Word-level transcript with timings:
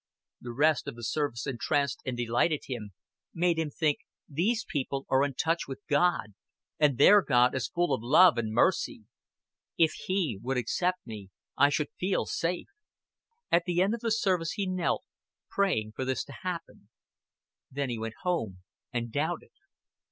The 0.41 0.51
rest 0.51 0.87
of 0.87 0.95
the 0.95 1.03
service 1.03 1.45
entranced 1.45 2.01
and 2.07 2.17
delighted 2.17 2.61
him, 2.65 2.89
made 3.35 3.59
him 3.59 3.69
think: 3.69 3.99
"These 4.27 4.65
people 4.67 5.05
are 5.09 5.23
in 5.23 5.35
touch 5.35 5.67
with 5.67 5.85
God, 5.87 6.33
and 6.79 6.97
their 6.97 7.21
God 7.21 7.53
is 7.53 7.67
full 7.67 7.93
of 7.93 8.01
love 8.01 8.35
and 8.39 8.51
mercy. 8.51 9.05
If 9.77 9.91
He 9.93 10.39
would 10.41 10.57
accept 10.57 11.05
me, 11.05 11.29
I 11.55 11.69
should 11.69 11.91
feel 11.99 12.25
safe." 12.25 12.69
At 13.51 13.65
the 13.65 13.83
end 13.83 13.93
of 13.93 13.99
the 13.99 14.09
service 14.09 14.53
he 14.53 14.65
knelt, 14.65 15.03
praying 15.51 15.91
for 15.91 16.03
this 16.03 16.23
to 16.23 16.31
happen. 16.33 16.89
Then 17.69 17.89
he 17.91 17.99
went 17.99 18.15
home 18.23 18.63
and 18.91 19.11
doubted. 19.11 19.51